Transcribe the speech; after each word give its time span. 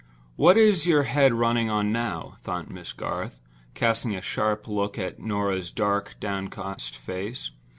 "What 0.35 0.57
is 0.57 0.87
your 0.87 1.03
head 1.03 1.31
running 1.35 1.69
on 1.69 1.91
now?" 1.91 2.37
thought 2.41 2.71
Miss 2.71 2.91
Garth, 2.91 3.39
casting 3.75 4.15
a 4.15 4.21
sharp 4.23 4.67
look 4.67 4.97
at 4.97 5.19
Norah's 5.19 5.71
dark, 5.71 6.15
downcast 6.19 6.97
face. 6.97 7.51